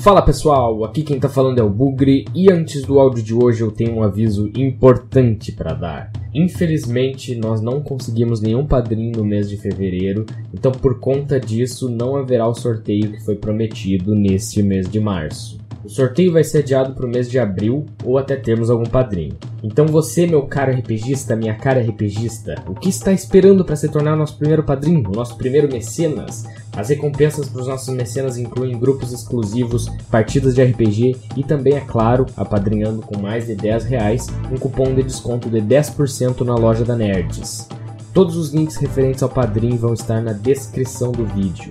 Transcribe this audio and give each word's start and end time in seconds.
Fala 0.00 0.22
pessoal, 0.22 0.82
aqui 0.82 1.02
quem 1.02 1.20
tá 1.20 1.28
falando 1.28 1.58
é 1.58 1.62
o 1.62 1.68
Bugre 1.68 2.24
e 2.34 2.50
antes 2.50 2.84
do 2.84 2.98
áudio 2.98 3.22
de 3.22 3.34
hoje 3.34 3.60
eu 3.60 3.70
tenho 3.70 3.96
um 3.96 4.02
aviso 4.02 4.50
importante 4.56 5.52
para 5.52 5.74
dar. 5.74 6.10
Infelizmente 6.32 7.36
nós 7.36 7.60
não 7.60 7.82
conseguimos 7.82 8.40
nenhum 8.40 8.66
padrinho 8.66 9.18
no 9.18 9.24
mês 9.26 9.50
de 9.50 9.58
fevereiro, 9.58 10.24
então 10.54 10.72
por 10.72 10.98
conta 10.98 11.38
disso 11.38 11.90
não 11.90 12.16
haverá 12.16 12.48
o 12.48 12.54
sorteio 12.54 13.12
que 13.12 13.22
foi 13.22 13.36
prometido 13.36 14.14
neste 14.14 14.62
mês 14.62 14.88
de 14.88 14.98
março. 14.98 15.59
O 15.82 15.88
sorteio 15.88 16.32
vai 16.32 16.44
ser 16.44 16.58
adiado 16.58 16.92
para 16.92 17.06
o 17.06 17.08
mês 17.08 17.30
de 17.30 17.38
abril 17.38 17.86
ou 18.04 18.18
até 18.18 18.36
termos 18.36 18.68
algum 18.68 18.84
padrinho. 18.84 19.34
Então 19.62 19.86
você, 19.86 20.26
meu 20.26 20.42
caro 20.42 20.72
RPGista, 20.72 21.34
minha 21.34 21.54
cara 21.54 21.80
RPGista, 21.80 22.62
o 22.66 22.74
que 22.74 22.90
está 22.90 23.12
esperando 23.12 23.64
para 23.64 23.76
se 23.76 23.88
tornar 23.88 24.14
nosso 24.14 24.36
primeiro 24.36 24.62
padrinho, 24.62 25.10
nosso 25.10 25.36
primeiro 25.38 25.72
mecenas? 25.72 26.44
As 26.76 26.90
recompensas 26.90 27.48
para 27.48 27.62
os 27.62 27.66
nossos 27.66 27.94
mecenas 27.94 28.36
incluem 28.36 28.78
grupos 28.78 29.10
exclusivos, 29.10 29.86
partidas 30.10 30.54
de 30.54 30.62
RPG 30.62 31.16
e 31.36 31.42
também, 31.42 31.74
é 31.74 31.80
claro, 31.80 32.26
apadrinhando 32.36 33.00
com 33.00 33.18
mais 33.18 33.46
de 33.46 33.54
10 33.54 33.84
reais, 33.84 34.26
um 34.52 34.58
cupom 34.58 34.94
de 34.94 35.02
desconto 35.02 35.48
de 35.48 35.62
10% 35.62 36.42
na 36.42 36.56
loja 36.56 36.84
da 36.84 36.94
Nerds. 36.94 37.66
Todos 38.12 38.36
os 38.36 38.52
links 38.52 38.76
referentes 38.76 39.22
ao 39.22 39.28
padrinho 39.28 39.78
vão 39.78 39.94
estar 39.94 40.20
na 40.20 40.32
descrição 40.32 41.12
do 41.12 41.24
vídeo. 41.24 41.70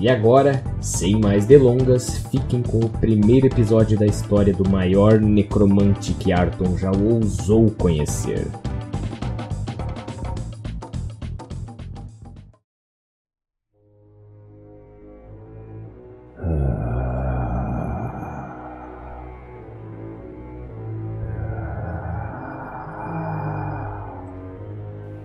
E 0.00 0.08
agora, 0.08 0.64
sem 0.80 1.20
mais 1.20 1.44
delongas, 1.44 2.24
fiquem 2.30 2.62
com 2.62 2.78
o 2.78 2.88
primeiro 2.88 3.46
episódio 3.46 3.98
da 3.98 4.06
história 4.06 4.50
do 4.50 4.66
maior 4.66 5.20
necromante 5.20 6.14
que 6.14 6.32
Arton 6.32 6.74
já 6.78 6.90
ousou 6.90 7.70
conhecer. 7.72 8.48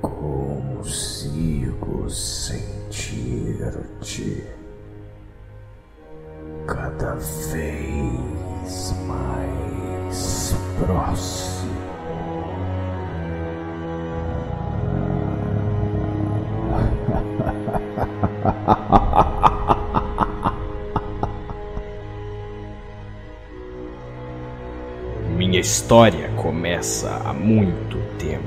Consigo 0.01 2.09
sentir-te 2.09 3.25
cada 6.75 7.15
vez 7.15 8.93
mais 9.07 10.55
próximo. 10.77 11.55
Minha 25.37 25.59
história 25.61 26.29
começa 26.35 27.09
há 27.23 27.31
muito 27.33 27.97
tempo, 28.17 28.43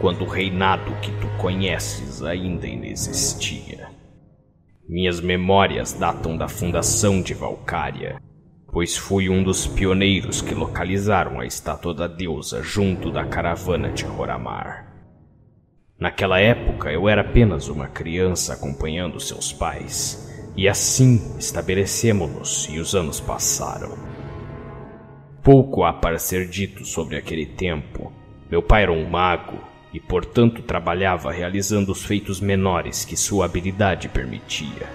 quando 0.00 0.22
o 0.22 0.28
reinado 0.28 0.90
que 1.02 1.10
tu 1.12 1.28
conheces 1.38 2.22
ainda 2.22 2.66
inexistia. 2.66 3.91
Minhas 4.88 5.20
memórias 5.20 5.92
datam 5.92 6.36
da 6.36 6.48
fundação 6.48 7.22
de 7.22 7.34
Valcária, 7.34 8.20
pois 8.70 8.96
fui 8.96 9.28
um 9.28 9.42
dos 9.42 9.66
pioneiros 9.66 10.42
que 10.42 10.54
localizaram 10.54 11.38
a 11.38 11.46
estátua 11.46 11.94
da 11.94 12.08
deusa 12.08 12.62
junto 12.62 13.10
da 13.10 13.24
caravana 13.24 13.90
de 13.90 14.04
Roramar. 14.04 14.92
Naquela 15.98 16.40
época 16.40 16.90
eu 16.90 17.08
era 17.08 17.20
apenas 17.20 17.68
uma 17.68 17.86
criança 17.86 18.54
acompanhando 18.54 19.20
seus 19.20 19.52
pais, 19.52 20.50
e 20.56 20.68
assim 20.68 21.38
estabelecemos-nos 21.38 22.68
e 22.68 22.80
os 22.80 22.94
anos 22.94 23.20
passaram. 23.20 23.96
Pouco 25.44 25.84
há 25.84 25.92
para 25.92 26.18
ser 26.18 26.48
dito 26.48 26.84
sobre 26.84 27.16
aquele 27.16 27.46
tempo. 27.46 28.12
Meu 28.50 28.62
pai 28.62 28.82
era 28.82 28.92
um 28.92 29.08
mago 29.08 29.71
e, 29.92 30.00
portanto, 30.00 30.62
trabalhava 30.62 31.30
realizando 31.30 31.92
os 31.92 32.04
feitos 32.04 32.40
menores 32.40 33.04
que 33.04 33.16
sua 33.16 33.44
habilidade 33.44 34.08
permitia. 34.08 34.88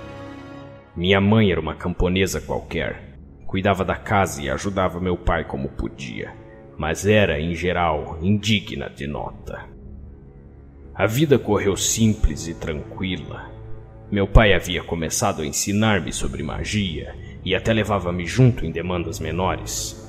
Minha 0.96 1.22
mãe 1.22 1.52
era 1.52 1.62
uma 1.62 1.75
camponesa 1.75 2.41
qualquer, 2.41 3.18
cuidava 3.46 3.86
da 3.86 3.96
casa 3.96 4.41
e 4.41 4.50
ajudava 4.50 5.00
meu 5.00 5.16
pai 5.16 5.46
como 5.46 5.69
podia, 5.69 6.34
mas 6.78 7.06
era, 7.06 7.40
em 7.40 7.53
geral, 7.53 8.18
indigna 8.22 8.90
de 8.90 9.06
nota. 9.06 9.66
A 10.96 11.06
vida 11.06 11.38
correu 11.38 11.78
simples 11.78 12.47
e 12.47 12.56
tranquila. 12.56 13.52
Meu 14.12 14.28
pai 14.28 14.53
havia 14.53 14.84
começado 14.84 15.44
a 15.44 15.46
ensinar-me 15.46 16.12
sobre 16.12 16.41
magia 16.41 17.13
e 17.46 17.53
até 17.53 17.72
levava-me 17.72 18.25
junto 18.25 18.66
em 18.66 18.72
demandas 18.72 19.19
menores. 19.19 20.06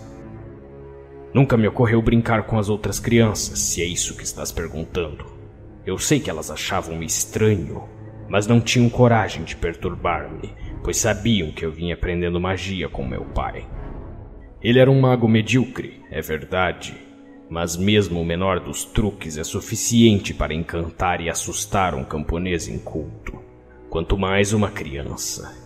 Nunca 1.32 1.56
me 1.56 1.68
ocorreu 1.68 2.00
brincar 2.00 2.44
com 2.44 2.58
as 2.58 2.68
outras 2.68 2.98
crianças, 2.98 3.58
se 3.58 3.82
é 3.82 3.84
isso 3.84 4.16
que 4.16 4.24
estás 4.24 4.50
perguntando. 4.50 5.26
Eu 5.84 5.98
sei 5.98 6.20
que 6.20 6.30
elas 6.30 6.50
achavam-me 6.50 7.04
estranho, 7.04 7.88
mas 8.28 8.46
não 8.46 8.60
tinham 8.60 8.88
coragem 8.88 9.44
de 9.44 9.56
perturbar-me, 9.56 10.54
pois 10.82 10.96
sabiam 10.96 11.50
que 11.50 11.64
eu 11.64 11.72
vinha 11.72 11.94
aprendendo 11.94 12.40
magia 12.40 12.88
com 12.88 13.06
meu 13.06 13.24
pai. 13.24 13.66
Ele 14.62 14.78
era 14.78 14.90
um 14.90 15.00
mago 15.00 15.28
medíocre, 15.28 16.02
é 16.10 16.20
verdade, 16.20 16.94
mas 17.48 17.76
mesmo 17.76 18.20
o 18.20 18.24
menor 18.24 18.60
dos 18.60 18.84
truques 18.84 19.38
é 19.38 19.44
suficiente 19.44 20.34
para 20.34 20.54
encantar 20.54 21.20
e 21.20 21.30
assustar 21.30 21.94
um 21.94 22.04
camponês 22.04 22.68
inculto, 22.68 23.38
quanto 23.88 24.18
mais 24.18 24.52
uma 24.52 24.70
criança. 24.70 25.56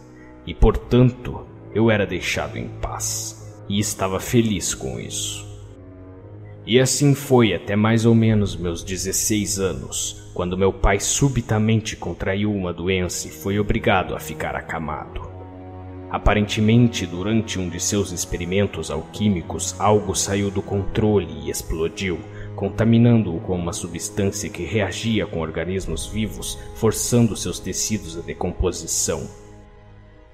E 0.47 0.55
portanto, 0.55 1.47
eu 1.75 1.91
era 1.91 2.06
deixado 2.06 2.56
em 2.59 2.69
paz, 2.69 3.65
e 3.69 3.79
estava 3.79 4.21
feliz 4.21 4.75
com 4.75 5.00
isso. 5.00 5.51
E 6.65 6.78
assim 6.78 7.12
foi 7.12 7.53
até 7.53 7.75
mais 7.75 8.06
ou 8.06 8.15
menos 8.15 8.55
meus 8.55 8.84
16 8.84 9.59
anos, 9.59 10.31
quando 10.33 10.56
meu 10.56 10.73
pai 10.73 11.00
subitamente 11.00 11.97
contraiu 11.97 12.55
uma 12.55 12.73
doença 12.73 13.27
e 13.27 13.33
foi 13.33 13.59
obrigado 13.59 14.15
a 14.15 14.21
ficar 14.21 14.55
acamado. 14.55 15.28
Aparentemente, 16.09 17.05
durante 17.05 17.59
um 17.59 17.69
de 17.69 17.81
seus 17.81 18.12
experimentos 18.12 18.93
alquímicos, 18.93 19.75
algo 19.81 20.15
saiu 20.15 20.53
do 20.53 20.62
controle 20.62 21.27
e 21.43 21.50
explodiu, 21.50 22.21
contaminando-o 22.55 23.41
com 23.41 23.56
uma 23.56 23.73
substância 23.73 24.49
que 24.49 24.62
reagia 24.62 25.27
com 25.27 25.41
organismos 25.41 26.06
vivos, 26.06 26.59
forçando 26.77 27.34
seus 27.34 27.59
tecidos 27.59 28.17
à 28.17 28.21
decomposição. 28.21 29.29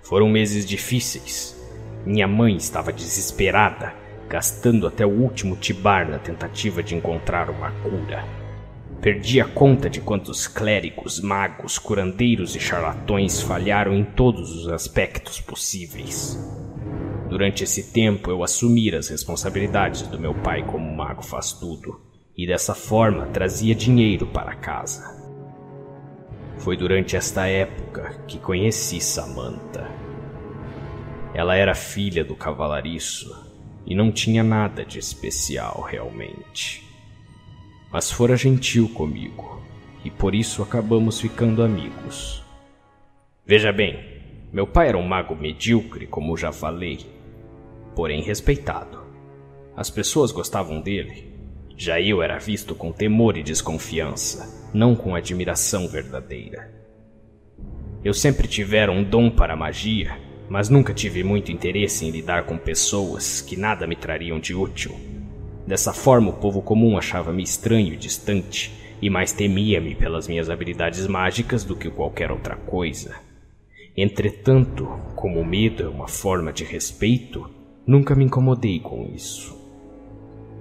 Foram 0.03 0.29
meses 0.29 0.67
difíceis. 0.67 1.57
Minha 2.05 2.29
mãe 2.29 2.57
estava 2.57 2.93
desesperada 2.93 4.08
gastando 4.29 4.87
até 4.87 5.07
o 5.07 5.11
último 5.11 5.57
tibar 5.57 6.07
na 6.09 6.19
tentativa 6.19 6.83
de 6.83 6.95
encontrar 6.95 7.49
uma 7.49 7.71
cura. 7.83 8.25
Perdi 9.01 9.41
a 9.41 9.47
conta 9.47 9.89
de 9.89 10.01
quantos 10.01 10.47
clérigos, 10.47 11.21
magos, 11.21 11.79
curandeiros 11.79 12.55
e 12.55 12.61
charlatões 12.61 13.41
falharam 13.41 13.95
em 13.95 14.05
todos 14.05 14.51
os 14.55 14.69
aspectos 14.69 15.41
possíveis. 15.41 16.37
Durante 17.29 17.65
esse 17.65 17.93
tempo 17.93 18.31
eu 18.31 18.43
assumi 18.43 18.95
as 18.95 19.09
responsabilidades 19.09 20.03
do 20.03 20.19
meu 20.19 20.35
pai 20.35 20.63
como 20.65 20.95
mago 20.95 21.23
faz 21.23 21.53
tudo, 21.53 22.01
e 22.37 22.47
dessa 22.47 22.75
forma 22.75 23.27
trazia 23.27 23.75
dinheiro 23.75 24.27
para 24.27 24.55
casa. 24.55 25.17
Foi 26.59 26.77
durante 26.77 27.17
esta 27.17 27.47
época 27.47 28.25
que 28.27 28.39
conheci 28.39 29.01
Samantha. 29.01 29.89
Ela 31.33 31.55
era 31.55 31.75
filha 31.75 32.25
do 32.25 32.35
cavalariço 32.35 33.48
e 33.89 33.95
não 33.95 34.13
tinha 34.13 34.45
nada 34.45 34.85
de 34.85 34.99
especial 34.99 35.81
realmente. 35.81 36.87
Mas 37.91 38.13
fora 38.13 38.37
gentil 38.37 38.87
comigo, 38.91 39.63
e 40.05 40.11
por 40.11 40.35
isso 40.35 40.63
acabamos 40.63 41.19
ficando 41.19 41.63
amigos. 41.63 42.45
Veja 43.47 43.73
bem, 43.73 43.99
meu 44.53 44.67
pai 44.67 44.89
era 44.89 44.99
um 44.99 45.09
mago 45.09 45.35
medíocre, 45.35 46.07
como 46.07 46.37
já 46.37 46.53
falei, 46.53 46.99
porém 47.97 48.21
respeitado. 48.21 49.07
As 49.75 49.89
pessoas 49.89 50.33
gostavam 50.33 50.83
dele. 50.83 51.33
Já 51.75 51.99
eu 51.99 52.23
era 52.23 52.39
visto 52.39 52.75
com 52.75 52.93
temor 52.93 53.39
e 53.39 53.43
desconfiança, 53.43 54.71
não 54.75 54.95
com 54.95 55.15
admiração 55.15 55.89
verdadeira. 55.89 56.75
Eu 58.05 58.13
sempre 58.13 58.47
tivera 58.47 58.93
um 58.93 59.03
dom 59.03 59.31
para 59.31 59.55
a 59.55 59.57
magia 59.57 60.28
mas 60.49 60.69
nunca 60.69 60.95
tive 60.95 61.23
muito 61.23 61.53
interesse 61.53 62.07
em 62.07 62.11
lidar 62.11 62.45
com 62.45 62.57
pessoas 62.57 63.41
que 63.41 63.57
nada 63.57 63.87
me 63.87 63.97
trariam 63.97 64.41
de 64.41 64.55
útil. 64.55 64.95
Dessa 65.67 65.93
forma, 65.93 66.31
o 66.31 66.35
povo 66.35 66.63
comum 66.63 66.97
achava-me 66.97 67.43
estranho 67.43 67.93
e 67.93 67.97
distante, 67.97 68.73
e 69.01 69.11
mais 69.11 69.33
temia-me 69.33 69.95
pelas 69.95 70.27
minhas 70.27 70.51
habilidades 70.51 71.07
mágicas 71.07 71.63
do 71.63 71.77
que 71.77 71.91
qualquer 71.91 72.31
outra 72.31 72.57
coisa. 72.57 73.15
Entretanto, 73.97 74.89
como 75.15 75.41
o 75.41 75.45
medo 75.45 75.83
é 75.83 75.89
uma 75.89 76.09
forma 76.09 76.53
de 76.53 76.65
respeito, 76.65 77.49
nunca 77.87 78.15
me 78.15 78.25
incomodei 78.25 78.81
com 78.81 79.11
isso. 79.15 79.57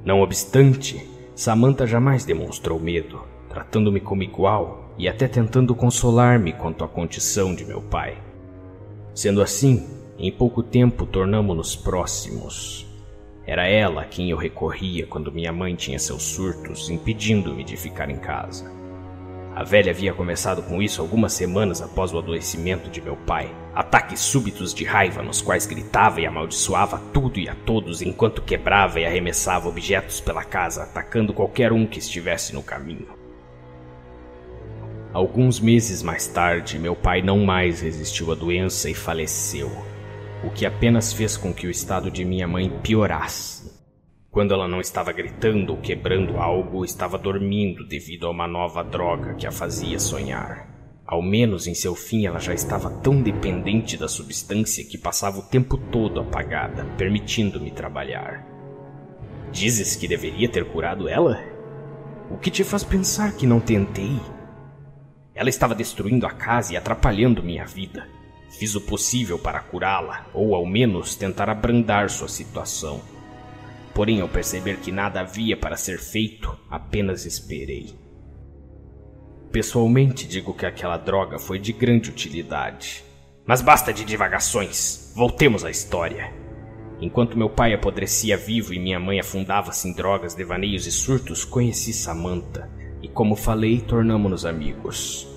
Não 0.04 0.22
obstante, 0.22 1.04
Samantha 1.36 1.86
jamais 1.86 2.25
demonstrou 2.25 2.80
medo, 2.80 3.22
tratando-me 3.50 4.00
como 4.00 4.24
igual 4.24 4.94
e 4.98 5.07
até 5.07 5.28
tentando 5.28 5.75
consolar-me 5.75 6.54
quanto 6.54 6.84
à 6.84 6.88
condição 6.88 7.54
de 7.54 7.63
meu 7.63 7.81
pai. 7.81 8.26
Sendo 9.18 9.42
assim, 9.42 9.84
Em 10.19 10.31
pouco 10.31 10.62
tempo 10.62 11.04
tornamo-nos 11.04 11.75
próximos. 11.75 12.86
Era 13.48 13.68
ela 13.68 14.02
a 14.02 14.06
quem 14.06 14.30
eu 14.30 14.38
recorria 14.38 15.08
quando 15.08 15.31
minha 15.31 15.52
mãe 15.52 15.74
tinha 15.74 15.98
seus 15.98 16.22
surtos, 16.22 16.88
impedindo-me 16.92 17.64
de 17.64 17.75
ficar 17.75 18.12
em 18.12 18.18
casa. 18.18 18.72
A 19.56 19.64
velha 19.64 19.90
havia 19.90 20.14
começado 20.14 20.62
com 20.62 20.84
isso 20.84 21.02
algumas 21.02 21.34
semanas 21.34 21.81
após 21.81 22.14
o 22.14 22.19
adoecimento 22.19 22.92
de 22.92 23.02
meu 23.02 23.16
pai. 23.16 23.50
Ataques 23.74 24.19
súbitos 24.19 24.72
de 24.72 24.84
raiva 24.84 25.24
nos 25.24 25.42
quais 25.42 25.66
gritava 25.66 26.22
e 26.22 26.28
amaldiçoava 26.28 27.02
tudo 27.12 27.40
e 27.40 27.50
a 27.50 27.56
todos 27.56 28.04
enquanto 28.04 28.44
quebrava 28.44 29.00
e 29.00 29.06
arremessava 29.06 29.68
objetos 29.68 30.20
pela 30.20 30.44
casa, 30.44 30.84
atacando 30.84 31.34
qualquer 31.34 31.74
um 31.74 31.88
que 31.88 31.98
estivesse 31.98 32.54
no 32.54 32.62
caminho. 32.62 33.17
Alguns 35.18 35.60
meses 35.60 36.04
mais 36.04 36.28
tarde, 36.28 36.78
meu 36.78 36.96
pai 36.96 37.24
não 37.24 37.44
mais 37.44 37.81
resistiu 37.81 38.31
à 38.31 38.36
doença 38.36 38.88
e 38.88 38.94
faleceu, 38.94 39.68
o 40.44 40.52
que 40.52 40.64
apenas 40.64 41.12
fez 41.12 41.36
com 41.36 41.52
que 41.52 41.66
o 41.66 41.72
estado 41.72 42.12
de 42.12 42.24
minha 42.24 42.48
mãe 42.48 42.69
piorasse. 42.84 43.81
Quando 44.30 44.54
ela 44.54 44.68
não 44.68 44.80
estava 44.80 45.12
gritando 45.12 45.72
ou 45.72 45.81
quebrando 45.81 46.38
algo, 46.38 46.86
estava 46.86 47.18
dormindo 47.18 47.84
devido 47.88 48.28
a 48.28 48.30
uma 48.30 48.48
nova 48.48 48.84
droga 48.84 49.34
que 49.34 49.48
a 49.48 49.52
fazia 49.52 49.98
sonhar. 49.98 50.69
Ao 51.04 51.20
menos 51.20 51.66
em 51.66 51.74
seu 51.74 51.96
fim, 51.96 52.28
ela 52.28 52.38
já 52.38 52.54
estava 52.54 52.88
tão 52.88 53.20
dependente 53.20 53.98
da 53.98 54.08
substância 54.08 54.86
que 54.86 55.00
passava 55.00 55.40
o 55.40 55.50
tempo 55.50 55.78
todo 55.78 56.20
apagada, 56.20 56.86
permitindo-me 56.96 57.72
trabalhar. 57.72 58.46
Dizes 59.52 59.96
que 59.96 60.08
deveria 60.08 60.48
ter 60.48 60.66
curado 60.66 61.10
ela? 61.10 61.44
O 62.30 62.38
que 62.38 62.52
te 62.52 62.63
faz 62.63 62.84
pensar 62.84 63.31
que 63.36 63.48
não 63.48 63.60
tentei? 63.60 64.22
Ela 65.38 65.50
estava 65.50 65.75
destruindo 65.75 66.25
a 66.25 66.31
casa 66.31 66.74
e 66.74 66.78
atrapalhando 66.78 67.44
minha 67.44 67.63
vida. 67.63 68.10
Fiz 68.50 68.74
o 68.74 68.81
possível 68.81 69.38
para 69.38 69.60
curá-la, 69.60 70.25
ou 70.34 70.56
ao 70.56 70.66
menos 70.66 71.16
tentar 71.16 71.48
abrandar 71.48 72.10
sua 72.10 72.28
situação. 72.28 73.00
Porém, 73.94 74.19
ao 74.19 74.28
perceber 74.28 74.78
que 74.78 74.92
nada 74.92 75.19
havia 75.19 75.56
para 75.56 75.78
ser 75.78 76.00
feito, 76.00 76.57
apenas 76.72 77.24
esperei. 77.24 77.94
Pessoalmente, 79.51 80.28
digo 80.28 80.56
que 80.56 80.66
aquela 80.66 80.98
droga 80.98 81.38
foi 81.38 81.60
de 81.60 81.72
grande 81.72 82.10
utilidade. 82.10 83.06
Mas 83.45 83.62
basta 83.62 83.94
de 83.94 84.04
divagações. 84.04 85.13
Voltemos 85.16 85.63
à 85.63 85.69
história. 85.69 86.34
Enquanto 87.00 87.38
meu 87.38 87.48
pai 87.50 87.75
apodrecia 87.75 88.36
vivo 88.36 88.74
e 88.74 88.80
minha 88.80 89.00
mãe 89.00 89.19
afundava-se 89.19 89.88
em 89.88 89.94
drogas, 89.94 90.34
devaneios 90.34 90.88
e 90.88 90.92
surtos, 90.92 91.45
conheci 91.45 91.94
Samantha 91.94 92.75
como 93.18 93.36
falei, 93.36 93.81
tornamo-nos 93.81 94.46
amigos. 94.46 95.28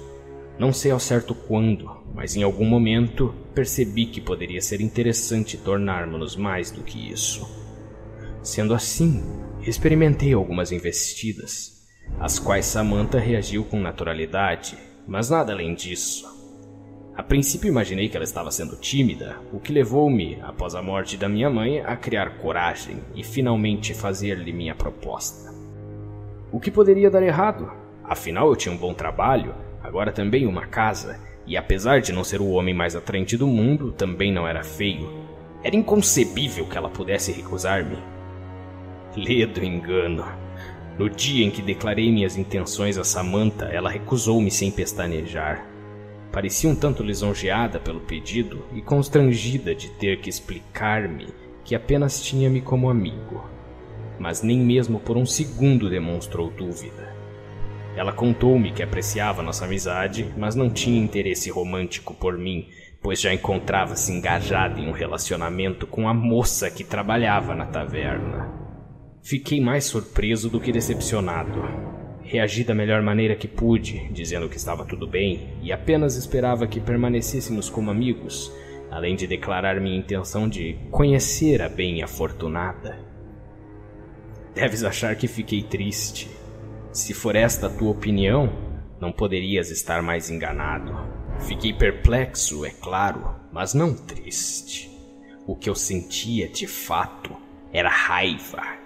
Não 0.59 0.71
sei 0.71 0.91
ao 0.91 1.00
certo 1.00 1.35
quando, 1.35 1.91
mas 2.15 2.37
em 2.37 2.43
algum 2.43 2.67
momento 2.67 3.35
percebi 3.55 4.05
que 4.05 4.21
poderia 4.21 4.61
ser 4.61 4.82
interessante 4.82 5.56
tornarmos-nos 5.56 6.37
mais 6.37 6.71
do 6.71 6.82
que 6.82 7.11
isso. 7.11 7.49
Sendo 8.43 8.75
assim, 8.75 9.23
experimentei 9.62 10.35
algumas 10.35 10.73
investidas, 10.73 11.88
às 12.19 12.38
quais 12.38 12.67
Samantha 12.67 13.19
reagiu 13.19 13.65
com 13.65 13.81
naturalidade, 13.81 14.76
mas 15.09 15.31
nada 15.31 15.55
além 15.55 15.75
disso. 15.75 16.29
A 17.17 17.23
princípio 17.23 17.69
imaginei 17.69 18.11
que 18.11 18.17
ela 18.17 18.25
estava 18.25 18.50
sendo 18.50 18.76
tímida, 18.76 19.41
o 19.55 19.59
que 19.59 19.73
levou-me, 19.73 20.38
após 20.43 20.75
a 20.75 20.83
morte 20.83 21.17
da 21.17 21.31
minha 21.31 21.49
mãe, 21.49 21.81
a 21.81 21.97
criar 21.97 22.37
coragem 22.41 22.99
e 23.15 23.25
finalmente 23.25 23.94
fazer-lhe 23.94 24.53
minha 24.53 24.75
proposta. 24.75 25.50
O 26.52 26.58
que 26.58 26.70
poderia 26.70 27.11
dar 27.11 27.23
errado? 27.23 27.70
Afinal, 28.02 28.49
eu 28.49 28.56
tinha 28.56 28.75
um 28.75 28.79
bom 28.79 28.93
trabalho, 28.93 29.55
agora 29.82 30.11
também 30.11 30.47
uma 30.47 30.67
casa, 30.67 31.20
e 31.47 31.56
apesar 31.56 32.00
de 32.00 32.12
não 32.12 32.25
ser 32.25 32.41
o 32.41 32.50
homem 32.50 32.75
mais 32.75 32.97
atraente 32.97 33.37
do 33.37 33.47
mundo, 33.47 33.93
também 33.93 34.32
não 34.32 34.49
era 34.49 34.64
feio. 34.64 35.08
Era 35.62 35.76
inconcebível 35.76 36.67
que 36.67 36.76
ela 36.76 36.91
pudesse 36.91 37.31
recusar-me. 37.31 37.99
Ledo 39.17 39.64
engano. 39.64 40.25
No 40.99 41.08
dia 41.08 41.47
em 41.47 41.50
que 41.50 41.62
declarei 41.62 42.11
minhas 42.11 42.37
intenções 42.37 42.99
a 42.99 43.05
Samantha, 43.05 43.67
ela 43.67 43.88
recusou-me 43.88 44.50
sem 44.50 44.70
pestanejar. 44.70 45.67
Parecia 46.32 46.69
um 46.69 46.75
tanto 46.75 47.02
lisonjeada 47.02 47.79
pelo 47.79 48.00
pedido 48.00 48.64
e 48.73 48.82
constrangida 48.82 49.75
de 49.75 49.88
ter 49.91 50.20
que 50.20 50.29
explicar-me 50.29 51.29
que 51.64 51.75
apenas 51.75 52.23
tinha-me 52.23 52.61
como 52.61 52.91
amigo. 52.91 53.49
Mas 54.20 54.43
nem 54.43 54.61
mesmo 54.61 55.00
por 55.00 55.17
um 55.17 55.26
segundo 55.26 55.90
demonstrou 55.90 56.50
dúvida. 56.50 57.19
Ela 57.96 58.12
contou-me 58.12 58.70
que 58.70 58.82
apreciava 58.82 59.43
nossa 59.43 59.64
amizade, 59.64 60.32
mas 60.37 60.55
não 60.55 60.70
tinha 60.70 61.02
interesse 61.02 61.50
romântico 61.50 62.14
por 62.14 62.38
mim, 62.38 62.69
pois 63.02 63.20
já 63.20 63.32
encontrava-se 63.32 64.12
engajada 64.12 64.78
em 64.78 64.88
um 64.88 64.93
relacionamento 64.93 65.87
com 65.87 66.08
a 66.08 66.14
moça 66.14 66.70
que 66.70 66.84
trabalhava 66.84 67.55
na 67.55 67.67
taverna. 67.67 68.49
Fiquei 69.22 69.61
mais 69.61 69.84
surpreso 69.84 70.49
do 70.49 70.61
que 70.61 70.70
decepcionado. 70.70 71.62
Reagi 72.23 72.62
da 72.62 72.75
melhor 72.75 73.02
maneira 73.02 73.34
que 73.34 73.49
pude, 73.49 74.08
dizendo 74.12 74.49
que 74.49 74.56
estava 74.56 74.84
tudo 74.84 75.06
bem 75.06 75.58
e 75.62 75.73
apenas 75.73 76.14
esperava 76.14 76.66
que 76.66 76.78
permanecêssemos 76.78 77.69
como 77.69 77.90
amigos, 77.90 78.52
além 78.90 79.16
de 79.16 79.26
declarar 79.26 79.81
minha 79.81 79.99
intenção 79.99 80.49
de 80.49 80.78
conhecer 80.90 81.61
a 81.61 81.69
bem 81.69 82.02
afortunada. 82.02 83.10
Deves 84.55 84.85
achar 84.85 85.14
que 85.17 85.29
fiquei 85.29 85.62
triste. 85.62 86.29
Se 86.93 87.14
for 87.14 87.37
esta 87.37 87.67
a 87.67 87.70
tua 87.70 87.91
opinião, 87.91 88.52
não 89.00 89.12
poderias 89.12 89.70
estar 89.70 90.02
mais 90.02 90.29
enganado. 90.29 90.93
Fiquei 91.41 91.73
perplexo, 91.73 92.64
é 92.64 92.70
claro, 92.70 93.35
mas 93.52 93.75
não 93.75 93.94
triste. 93.94 94.91
O 95.47 95.56
que 95.56 95.70
eu 95.70 95.75
sentia 95.75 96.49
de 96.49 96.67
fato 96.67 97.37
era 97.73 97.88
raiva 97.88 98.81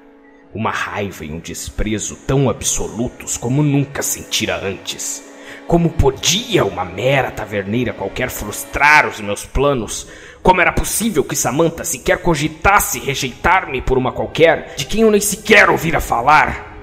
uma 0.55 0.70
raiva 0.70 1.25
e 1.25 1.32
um 1.32 1.40
desprezo 1.40 2.16
tão 2.26 2.49
absolutos 2.49 3.37
como 3.37 3.62
nunca 3.62 4.02
sentira 4.02 4.56
antes. 4.56 5.33
Como 5.66 5.88
podia 5.90 6.64
uma 6.64 6.84
mera 6.84 7.31
taverneira 7.31 7.93
qualquer 7.93 8.28
frustrar 8.28 9.08
os 9.08 9.19
meus 9.19 9.46
planos? 9.46 10.06
Como 10.43 10.61
era 10.61 10.70
possível 10.72 11.25
que 11.25 11.34
Samantha 11.34 11.84
sequer 11.84 12.19
cogitasse 12.19 12.99
rejeitar-me 12.99 13.81
por 13.81 13.96
uma 13.96 14.12
qualquer 14.12 14.75
de 14.76 14.84
quem 14.84 15.00
eu 15.00 15.11
nem 15.11 15.20
sequer 15.20 15.70
ouvira 15.70 16.00
falar? 16.00 16.75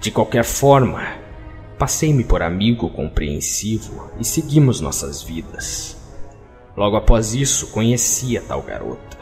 De 0.00 0.12
qualquer 0.12 0.44
forma, 0.44 1.04
passei-me 1.76 2.22
por 2.22 2.42
amigo 2.42 2.88
compreensivo 2.90 4.08
e 4.20 4.24
seguimos 4.24 4.80
nossas 4.80 5.20
vidas. 5.20 5.96
Logo 6.76 6.96
após 6.96 7.34
isso, 7.34 7.68
conheci 7.68 8.38
a 8.38 8.42
tal 8.42 8.62
garota. 8.62 9.16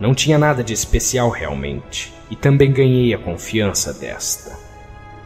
Não 0.00 0.12
tinha 0.12 0.38
nada 0.38 0.64
de 0.64 0.72
especial 0.72 1.30
realmente 1.30 2.12
e 2.30 2.34
também 2.34 2.72
ganhei 2.72 3.14
a 3.14 3.18
confiança 3.18 3.92
desta. 3.92 4.67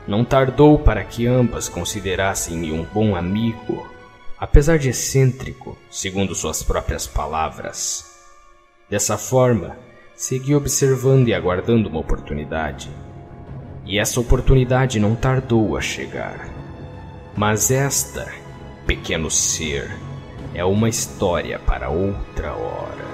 Não 0.07 0.25
tardou 0.25 0.79
para 0.79 1.05
que 1.05 1.27
ambas 1.27 1.69
considerassem-me 1.69 2.73
um 2.73 2.85
bom 2.85 3.15
amigo, 3.15 3.87
apesar 4.39 4.79
de 4.79 4.89
excêntrico, 4.89 5.79
segundo 5.91 6.35
suas 6.35 6.63
próprias 6.63 7.07
palavras. 7.07 8.11
Dessa 8.91 9.17
forma, 9.17 9.77
segui 10.15 10.55
observando 10.55 11.29
e 11.29 11.35
aguardando 11.35 11.89
uma 11.89 12.01
oportunidade. 12.01 12.91
E 13.85 13.99
essa 13.99 14.21
oportunidade 14.21 14.99
não 14.99 15.15
tardou 15.15 15.77
a 15.77 15.81
chegar. 15.81 16.49
Mas 17.37 17.71
esta, 17.71 18.33
pequeno 18.87 19.31
ser, 19.31 19.97
é 20.55 20.65
uma 20.65 20.89
história 20.89 21.59
para 21.61 21.89
outra 21.89 22.53
hora. 22.53 23.12